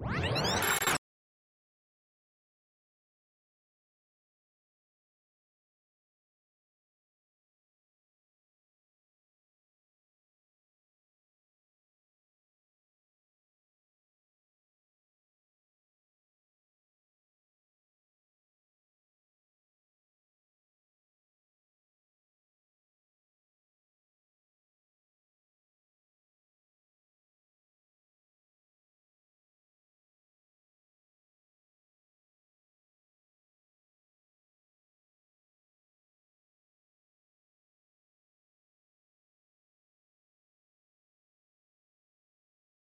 you 0.00 0.67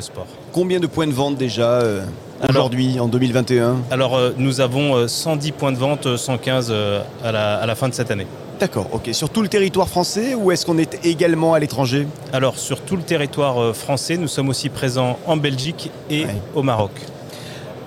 sport. 0.00 0.26
Combien 0.52 0.80
de 0.80 0.88
points 0.88 1.06
de 1.06 1.12
vente 1.12 1.36
déjà 1.36 1.74
euh, 1.74 2.00
aujourd'hui, 2.48 2.98
en 2.98 3.06
2021 3.06 3.76
Alors 3.92 4.16
euh, 4.16 4.32
nous 4.38 4.60
avons 4.60 4.96
euh, 4.96 5.06
110 5.06 5.52
points 5.52 5.70
de 5.70 5.76
vente, 5.76 6.06
euh, 6.06 6.16
115 6.16 6.66
euh, 6.72 7.00
à, 7.22 7.30
la, 7.30 7.58
à 7.58 7.64
la 7.66 7.76
fin 7.76 7.88
de 7.88 7.94
cette 7.94 8.10
année. 8.10 8.26
D'accord, 8.58 8.88
ok. 8.92 9.10
Sur 9.12 9.30
tout 9.30 9.40
le 9.40 9.46
territoire 9.46 9.88
français 9.88 10.34
ou 10.34 10.50
est-ce 10.50 10.66
qu'on 10.66 10.78
est 10.78 10.98
également 11.06 11.54
à 11.54 11.60
l'étranger? 11.60 12.08
Alors 12.32 12.58
sur 12.58 12.80
tout 12.80 12.96
le 12.96 13.02
territoire 13.04 13.62
euh, 13.62 13.72
français, 13.72 14.16
nous 14.16 14.26
sommes 14.26 14.48
aussi 14.48 14.68
présents 14.68 15.16
en 15.28 15.36
Belgique 15.36 15.92
et 16.10 16.24
Ouais. 16.24 16.34
au 16.56 16.64
Maroc. 16.64 16.90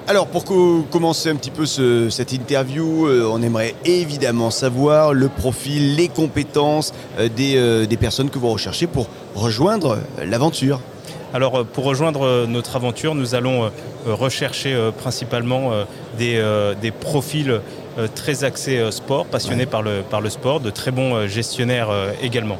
Alors 0.07 0.27
pour 0.27 0.45
co- 0.45 0.85
commencer 0.89 1.29
un 1.29 1.35
petit 1.35 1.51
peu 1.51 1.65
ce- 1.65 2.09
cette 2.09 2.31
interview, 2.31 3.07
euh, 3.07 3.29
on 3.29 3.41
aimerait 3.41 3.75
évidemment 3.83 4.49
savoir 4.49 5.13
le 5.13 5.27
profil, 5.27 5.97
les 5.97 6.07
compétences 6.07 6.93
euh, 7.19 7.27
des, 7.27 7.57
euh, 7.57 7.85
des 7.85 7.97
personnes 7.97 8.29
que 8.29 8.39
vous 8.39 8.47
recherchez 8.49 8.87
pour 8.87 9.07
rejoindre 9.35 9.97
euh, 10.19 10.25
l'aventure. 10.25 10.79
Alors 11.33 11.59
euh, 11.59 11.63
pour 11.63 11.83
rejoindre 11.85 12.25
euh, 12.25 12.45
notre 12.47 12.75
aventure, 12.75 13.15
nous 13.15 13.35
allons 13.35 13.65
euh, 13.65 13.69
rechercher 14.05 14.75
principalement 14.97 15.71
des, 16.17 16.41
des 16.81 16.91
profils 16.91 17.59
très 18.15 18.43
axés 18.43 18.89
sport, 18.91 19.25
passionnés 19.25 19.61
Ouais. 19.63 19.65
par, 19.65 19.81
le, 19.81 20.01
par 20.09 20.21
le 20.21 20.29
sport, 20.29 20.59
de 20.59 20.69
très 20.69 20.91
bons 20.91 21.27
gestionnaires 21.27 21.89
également. 22.21 22.57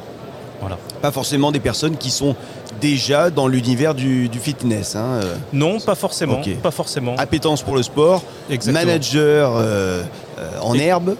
Voilà. 0.60 0.76
Pas 1.00 1.12
forcément 1.12 1.52
des 1.52 1.60
personnes 1.60 1.96
qui 1.96 2.10
sont 2.10 2.34
déjà 2.80 3.30
dans 3.30 3.46
l'univers 3.46 3.94
du, 3.94 4.28
du 4.28 4.38
fitness. 4.40 4.96
hein. 4.96 5.20
Non, 5.52 5.78
pas 5.80 5.94
forcément. 5.94 6.40
Pas 6.62 6.70
forcément. 6.72 7.14
Appétence 7.16 7.62
pour 7.62 7.76
le 7.76 7.82
sport, 7.82 8.22
Exactement. 8.50 8.84
manager 8.84 9.52
euh, 9.56 10.02
euh, 10.38 10.50
en 10.60 10.74
Et- 10.74 10.80
herbe. 10.82 11.14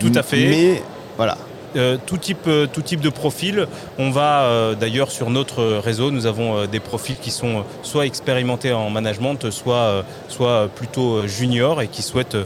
Tout 0.00 0.12
à 0.14 0.22
fait. 0.24 0.48
Mais 0.48 0.82
voilà. 1.16 1.36
Euh, 1.76 1.98
tout, 2.06 2.16
type, 2.16 2.46
euh, 2.46 2.66
tout 2.66 2.82
type 2.82 3.00
de 3.00 3.10
profil. 3.10 3.66
On 3.98 4.10
va 4.10 4.42
euh, 4.42 4.74
d'ailleurs 4.74 5.10
sur 5.10 5.30
notre 5.30 5.62
réseau, 5.78 6.10
nous 6.10 6.26
avons 6.26 6.66
des 6.66 6.80
profils 6.80 7.16
qui 7.16 7.30
sont 7.30 7.64
soit 7.82 8.06
expérimentés 8.06 8.72
en 8.72 8.90
management, 8.90 9.50
soit, 9.50 10.04
plutôt 10.74 11.26
juniors 11.26 11.82
et 11.82 11.88
qui 11.88 12.02
souhaitent 12.02 12.36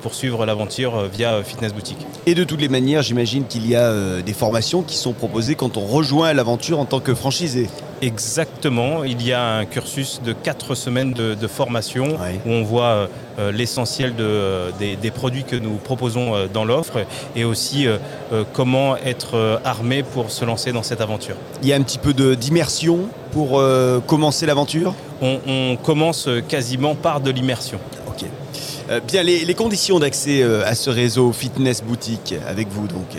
poursuivre 0.00 0.46
l'aventure 0.46 1.04
via 1.12 1.42
Fitness 1.42 1.74
Boutique. 1.74 1.98
Et 2.26 2.34
de 2.34 2.42
toutes 2.42 2.60
les 2.60 2.68
manières, 2.68 3.02
j'imagine 3.02 3.46
qu'il 3.46 3.66
y 3.68 3.76
a 3.76 4.22
des 4.22 4.32
formations 4.32 4.82
qui 4.82 4.96
sont 4.96 5.12
proposées 5.12 5.54
quand 5.54 5.76
on 5.76 5.84
rejoint 5.84 6.32
l'aventure 6.32 6.80
en 6.80 6.86
tant 6.86 7.00
que 7.00 7.14
franchisé. 7.14 7.68
Exactement, 8.04 9.02
il 9.04 9.26
y 9.26 9.32
a 9.32 9.42
un 9.56 9.64
cursus 9.64 10.20
de 10.22 10.34
4 10.34 10.74
semaines 10.74 11.14
de, 11.14 11.32
de 11.32 11.46
formation 11.46 12.18
où 12.44 12.50
on 12.50 12.62
voit 12.62 13.08
euh, 13.38 13.50
l'essentiel 13.50 14.14
de, 14.14 14.24
euh, 14.24 14.70
des, 14.78 14.96
des 14.96 15.10
produits 15.10 15.44
que 15.44 15.56
nous 15.56 15.76
proposons 15.76 16.34
euh, 16.34 16.46
dans 16.46 16.66
l'offre 16.66 17.06
et 17.34 17.44
aussi 17.44 17.86
euh, 17.86 17.96
comment 18.52 18.94
être 18.98 19.58
armé 19.64 20.02
pour 20.02 20.30
se 20.30 20.44
lancer 20.44 20.70
dans 20.70 20.82
cette 20.82 21.00
aventure. 21.00 21.36
Il 21.62 21.68
y 21.68 21.72
a 21.72 21.76
un 21.76 21.82
petit 21.82 21.96
peu 21.96 22.12
d'immersion 22.36 23.08
pour 23.32 23.62
commencer 24.06 24.44
l'aventure? 24.44 24.92
On, 25.22 25.38
on 25.46 25.76
commence 25.76 26.28
quasiment 26.46 26.94
par 26.94 27.20
de 27.22 27.30
l'immersion. 27.30 27.78
Ok. 28.06 28.26
Bien, 29.08 29.22
les, 29.22 29.46
les 29.46 29.54
conditions 29.54 29.98
d'accès 29.98 30.42
à 30.42 30.74
ce 30.74 30.90
réseau 30.90 31.32
fitness 31.32 31.82
boutique 31.82 32.34
avec 32.46 32.68
vous 32.68 32.86
donc. 32.86 33.16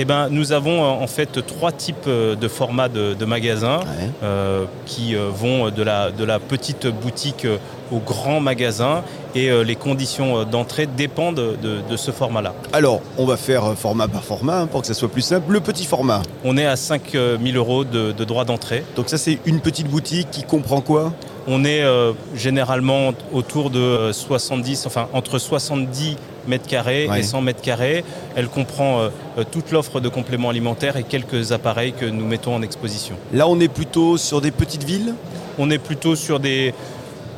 Eh 0.00 0.04
ben, 0.04 0.28
nous 0.30 0.52
avons 0.52 0.84
euh, 0.84 1.02
en 1.02 1.08
fait 1.08 1.44
trois 1.44 1.72
types 1.72 2.06
euh, 2.06 2.36
de 2.36 2.46
formats 2.46 2.88
de, 2.88 3.14
de 3.14 3.24
magasins 3.24 3.78
Ouais. 3.80 4.10
euh, 4.22 4.64
qui 4.86 5.14
vont 5.16 5.70
de 5.70 5.82
la, 5.82 6.10
de 6.12 6.22
la 6.24 6.38
petite 6.38 6.86
boutique 6.86 7.46
euh, 7.92 7.96
au 7.96 7.98
grand 8.00 8.40
magasin 8.40 9.02
et 9.34 9.50
euh, 9.50 9.62
les 9.62 9.76
conditions 9.76 10.38
euh, 10.38 10.44
d'entrée 10.44 10.86
dépendent 10.86 11.36
de, 11.36 11.80
de 11.88 11.96
ce 11.96 12.10
format-là. 12.10 12.54
Alors, 12.72 13.00
on 13.18 13.24
va 13.26 13.36
faire 13.36 13.64
euh, 13.64 13.74
format 13.74 14.08
par 14.08 14.24
format 14.24 14.60
hein, 14.60 14.66
pour 14.66 14.80
que 14.82 14.86
ça 14.86 14.94
soit 14.94 15.08
plus 15.08 15.22
simple. 15.22 15.52
Le 15.52 15.60
petit 15.60 15.84
format. 15.84 16.22
On 16.44 16.56
est 16.56 16.66
à 16.66 16.76
5 16.76 17.12
000 17.12 17.38
euros 17.54 17.84
de, 17.84 18.12
de 18.12 18.24
droit 18.24 18.44
d'entrée. 18.44 18.84
Donc 18.96 19.08
ça, 19.08 19.18
c'est 19.18 19.38
une 19.46 19.60
petite 19.60 19.88
boutique 19.88 20.30
qui 20.30 20.42
comprend 20.44 20.80
quoi? 20.80 21.12
On 21.50 21.64
est 21.64 21.82
euh, 21.82 22.12
généralement 22.34 23.12
autour 23.32 23.70
de 23.70 23.78
euh, 23.78 24.12
70, 24.12 24.84
enfin 24.86 25.08
entre 25.14 25.38
70 25.38 26.16
mètres 26.46 26.66
carrés 26.66 27.08
Ouais. 27.08 27.20
et 27.20 27.22
100 27.22 27.40
mètres 27.40 27.62
carrés. 27.62 28.04
Elle 28.36 28.48
comprend 28.48 29.00
euh, 29.00 29.08
toute 29.50 29.70
l'offre 29.70 30.00
de 30.00 30.08
compléments 30.10 30.50
alimentaires 30.50 30.96
et 30.98 31.04
quelques 31.04 31.52
appareils 31.52 31.92
que 31.92 32.04
nous 32.04 32.26
mettons 32.26 32.54
en 32.54 32.60
exposition. 32.62 33.14
Là, 33.32 33.48
on 33.48 33.60
est 33.60 33.68
plutôt 33.68 34.16
sur 34.18 34.40
des 34.42 34.50
petites 34.50 34.84
villes, 34.84 35.14
On 35.58 35.70
est 35.70 35.78
plutôt 35.78 36.16
sur 36.16 36.38
des, 36.38 36.74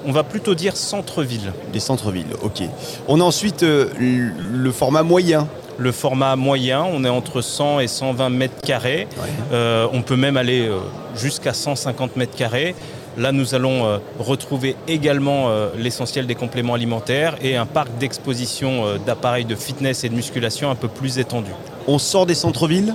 on 0.06 0.12
va 0.12 0.22
plutôt 0.22 0.54
dire 0.54 0.76
centre-ville. 0.76 1.52
des 1.72 1.80
centres-villes. 1.80 2.26
Ok. 2.42 2.62
On 3.08 3.20
a 3.20 3.24
ensuite 3.24 3.62
euh, 3.62 3.86
le 3.98 4.70
format 4.72 5.02
moyen. 5.02 5.48
Le 5.78 5.92
format 5.92 6.36
moyen, 6.36 6.84
on 6.84 7.04
est 7.04 7.08
entre 7.08 7.40
100 7.40 7.80
et 7.80 7.86
120 7.88 8.28
mètres 8.28 8.60
carrés. 8.62 9.06
Ouais. 9.16 9.28
Euh, 9.52 9.86
on 9.94 10.02
peut 10.02 10.16
même 10.16 10.36
aller 10.36 10.66
euh, 10.68 10.78
jusqu'à 11.16 11.54
150 11.54 12.16
mètres 12.16 12.36
carrés. 12.36 12.74
Là, 13.16 13.32
nous 13.32 13.54
allons 13.54 13.86
euh, 13.86 13.98
retrouver 14.18 14.76
également 14.88 15.48
euh, 15.48 15.68
l'essentiel 15.78 16.26
des 16.26 16.34
compléments 16.34 16.74
alimentaires 16.74 17.36
et 17.42 17.56
un 17.56 17.64
parc 17.66 17.88
d'exposition 17.98 18.84
euh, 18.86 18.98
d'appareils 18.98 19.46
de 19.46 19.54
fitness 19.56 20.04
et 20.04 20.08
de 20.10 20.14
musculation 20.14 20.70
un 20.70 20.74
peu 20.74 20.88
plus 20.88 21.18
étendu. 21.18 21.50
On 21.88 21.98
sort 21.98 22.26
des 22.26 22.34
centres-villes? 22.34 22.94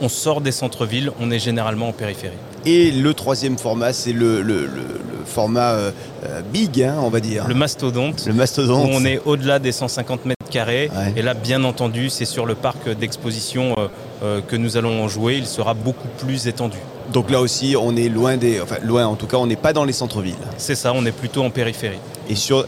On 0.00 0.08
sort 0.08 0.40
des 0.40 0.50
centres-villes, 0.52 1.12
on 1.20 1.30
est 1.30 1.38
généralement 1.38 1.88
en 1.88 1.92
périphérie. 1.92 2.34
Et 2.66 2.90
le 2.90 3.14
troisième 3.14 3.56
format, 3.58 3.92
c'est 3.92 4.12
le, 4.12 4.42
le- 4.42 4.66
le- 4.66 4.66
le 4.66 5.13
format 5.26 5.72
euh, 5.72 5.90
euh, 6.26 6.40
big, 6.52 6.82
hein, 6.82 6.96
on 7.00 7.08
va 7.10 7.20
dire. 7.20 7.46
Le 7.48 7.54
mastodonte, 7.54 8.24
Le 8.26 8.32
où 8.32 8.36
mastodonte. 8.36 8.90
on 8.92 9.04
est 9.04 9.20
au-delà 9.24 9.58
des 9.58 9.72
150 9.72 10.24
mètres 10.26 10.34
carrés. 10.50 10.90
Ouais. 10.94 11.12
Et 11.16 11.22
là, 11.22 11.34
bien 11.34 11.64
entendu, 11.64 12.10
c'est 12.10 12.24
sur 12.24 12.46
le 12.46 12.54
parc 12.54 12.88
d'exposition 12.88 13.74
euh, 14.22 14.40
que 14.46 14.56
nous 14.56 14.76
allons 14.76 15.06
jouer. 15.08 15.36
Il 15.36 15.46
sera 15.46 15.74
beaucoup 15.74 16.08
plus 16.18 16.46
étendu. 16.46 16.78
Donc 17.12 17.30
là 17.30 17.40
aussi, 17.40 17.76
on 17.78 17.94
est 17.96 18.08
loin 18.08 18.36
des. 18.36 18.60
Enfin, 18.60 18.76
loin 18.82 19.06
en 19.06 19.14
tout 19.16 19.26
cas, 19.26 19.36
on 19.36 19.46
n'est 19.46 19.56
pas 19.56 19.72
dans 19.72 19.84
les 19.84 19.92
centres-villes. 19.92 20.34
C'est 20.56 20.74
ça, 20.74 20.92
on 20.94 21.04
est 21.04 21.12
plutôt 21.12 21.42
en 21.44 21.50
périphérie. 21.50 21.98
Et 22.30 22.34
sur, 22.34 22.66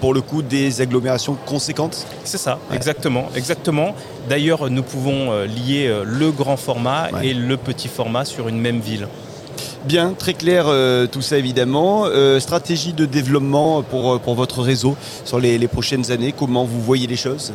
pour 0.00 0.12
le 0.12 0.20
coup, 0.20 0.42
des 0.42 0.82
agglomérations 0.82 1.36
conséquentes? 1.46 2.06
C'est 2.24 2.36
ça, 2.38 2.58
Ouais. 2.70 2.76
exactement, 2.76 3.28
exactement. 3.34 3.94
D'ailleurs, 4.28 4.68
nous 4.68 4.82
pouvons 4.82 5.32
lier 5.44 5.90
le 6.04 6.30
grand 6.30 6.58
format 6.58 7.08
Ouais. 7.14 7.28
et 7.28 7.34
le 7.34 7.56
petit 7.56 7.88
format 7.88 8.26
sur 8.26 8.48
une 8.48 8.60
même 8.60 8.80
ville. 8.80 9.08
Bien, 9.84 10.12
très 10.18 10.34
clair 10.34 10.64
euh, 10.68 11.06
tout 11.06 11.22
ça 11.22 11.38
évidemment. 11.38 12.04
Euh, 12.06 12.40
stratégie 12.40 12.92
de 12.92 13.06
développement 13.06 13.82
pour, 13.82 14.14
euh, 14.14 14.18
pour 14.18 14.34
votre 14.34 14.60
réseau 14.62 14.96
sur 15.24 15.38
les, 15.38 15.56
les 15.56 15.68
prochaines 15.68 16.10
années, 16.10 16.34
comment 16.36 16.64
vous 16.64 16.80
voyez 16.80 17.06
les 17.06 17.16
choses? 17.16 17.52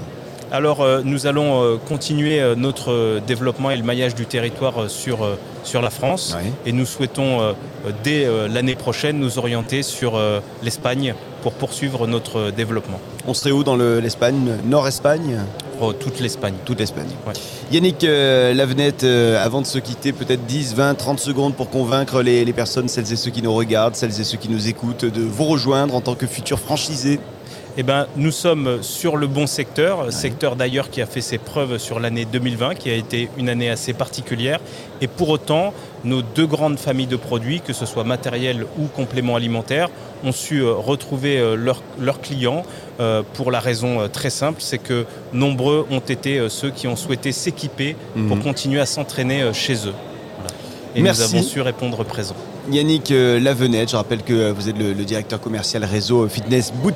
Alors, 0.51 0.85
nous 1.03 1.25
allons 1.25 1.79
continuer 1.89 2.39
notre 2.55 3.19
développement 3.25 3.71
et 3.71 3.75
le 3.75 3.81
maillage 3.81 4.13
du 4.13 4.27
territoire 4.27 4.87
sur, 4.87 5.27
sur 5.63 5.81
la 5.81 5.89
France. 5.89 6.35
Et 6.67 6.71
nous 6.71 6.85
souhaitons, 6.85 7.55
dès 8.03 8.27
l'année 8.53 8.75
prochaine, 8.75 9.17
nous 9.19 9.39
orienter 9.39 9.81
sur 9.81 10.13
l'Espagne 10.61 11.15
pour 11.41 11.53
poursuivre 11.53 12.05
notre 12.05 12.51
développement. 12.51 12.99
On 13.27 13.33
serait 13.33 13.49
où 13.49 13.63
dans 13.63 13.75
le- 13.75 13.99
l'Espagne 13.99 14.51
Nord-Espagne? 14.63 15.39
Euh, 15.81 15.93
toute 15.93 16.19
l'Espagne. 16.19 16.55
Toute 16.65 16.79
l'Espagne. 16.79 17.07
Ouais. 17.27 17.33
Yannick 17.71 18.03
euh, 18.03 18.53
Lavenette, 18.53 19.03
euh, 19.03 19.43
avant 19.43 19.61
de 19.61 19.65
se 19.65 19.79
quitter, 19.79 20.11
peut-être 20.13 20.45
10, 20.45 20.75
20, 20.75 20.95
30 20.95 21.19
secondes 21.19 21.55
pour 21.55 21.69
convaincre 21.69 22.21
les, 22.21 22.45
les 22.45 22.53
personnes, 22.53 22.87
celles 22.87 23.11
et 23.11 23.15
ceux 23.15 23.31
qui 23.31 23.41
nous 23.41 23.53
regardent, 23.53 23.95
celles 23.95 24.19
et 24.19 24.23
ceux 24.23 24.37
qui 24.37 24.49
nous 24.49 24.67
écoutent, 24.67 25.05
de 25.05 25.21
vous 25.21 25.45
rejoindre 25.45 25.95
en 25.95 26.01
tant 26.01 26.15
que 26.15 26.27
futur 26.27 26.59
franchisé. 26.59 27.19
Eh 27.75 27.81
ben, 27.81 28.05
nous 28.17 28.29
sommes 28.29 28.83
sur 28.83 29.17
le 29.17 29.25
bon 29.25 29.47
secteur, 29.47 30.13
secteur 30.13 30.55
d'ailleurs 30.55 30.91
qui 30.91 31.01
a 31.01 31.07
fait 31.07 31.21
ses 31.21 31.39
preuves 31.39 31.79
sur 31.79 31.99
l'année 31.99 32.25
2020, 32.25 32.75
qui 32.75 32.91
a 32.91 32.93
été 32.93 33.29
une 33.35 33.49
année 33.49 33.67
assez 33.71 33.93
particulière. 33.93 34.59
Et 35.01 35.07
pour 35.07 35.29
autant, 35.29 35.73
nos 36.03 36.21
deux 36.21 36.45
grandes 36.45 36.77
familles 36.77 37.07
de 37.07 37.15
produits, 37.15 37.61
que 37.61 37.73
ce 37.73 37.87
soit 37.87 38.03
matériel 38.03 38.67
ou 38.77 38.85
compléments 38.85 39.35
alimentaires, 39.35 39.89
ont 40.23 40.31
su 40.31 40.59
euh, 40.59 40.71
retrouver 40.73 41.39
euh, 41.39 41.55
leurs 41.99 42.21
clients 42.21 42.61
euh, 42.99 43.23
pour 43.33 43.49
la 43.49 43.59
raison 43.59 44.07
très 44.07 44.29
simple, 44.29 44.61
c'est 44.61 44.77
que 44.77 45.05
nombreux 45.33 45.87
ont 45.89 45.99
été 45.99 46.45
ceux 46.49 46.69
qui 46.69 46.87
ont 46.87 46.95
souhaité 46.95 47.31
s'équiper 47.31 47.95
pour 48.27 48.37
Mhm. 48.37 48.43
continuer 48.43 48.81
à 48.81 48.85
s'entraîner 48.85 49.51
chez 49.51 49.73
eux. 49.87 49.95
Voilà. 50.37 50.51
Et 50.95 51.01
Merci. 51.01 51.21
nous 51.23 51.39
avons 51.39 51.43
su 51.43 51.59
répondre 51.59 52.03
présent. 52.05 52.35
Yannick 52.71 53.09
Lavenette, 53.09 53.89
je 53.89 53.95
rappelle 53.95 54.21
que 54.21 54.51
vous 54.51 54.69
êtes 54.69 54.77
le, 54.77 54.93
le 54.93 55.03
directeur 55.05 55.41
commercial 55.41 55.83
réseau 55.83 56.27
Fitness 56.27 56.71
Boot 56.71 56.93